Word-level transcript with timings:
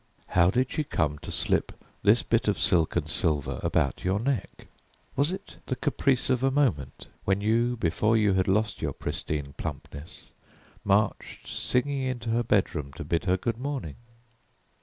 How 0.29 0.49
did 0.49 0.71
she 0.71 0.83
come 0.83 1.19
to 1.19 1.31
slip 1.31 1.73
this 2.01 2.23
bit 2.23 2.47
of 2.47 2.57
silk 2.57 2.95
and 2.95 3.07
silver 3.07 3.59
about 3.61 4.03
your 4.03 4.19
neck? 4.19 4.65
Was 5.15 5.31
it 5.31 5.57
the 5.67 5.75
caprice 5.75 6.27
of 6.31 6.41
a 6.41 6.49
moment, 6.49 7.05
when 7.23 7.39
you, 7.39 7.77
before 7.77 8.17
you 8.17 8.33
had 8.33 8.47
lost 8.47 8.81
your 8.81 8.93
pristine 8.93 9.53
plumpness, 9.57 10.31
marched 10.83 11.47
singing 11.47 12.01
into 12.01 12.31
her 12.31 12.41
bedroom 12.41 12.91
to 12.93 13.03
bid 13.03 13.25
her 13.25 13.37
good 13.37 13.59
morning? 13.59 13.97